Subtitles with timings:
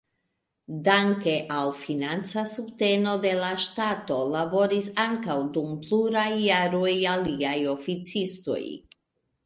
[0.85, 8.63] Danke al financa subteno de la ŝtato, laboris ankaŭ dum pluraj jaroj aliaj oficistoj.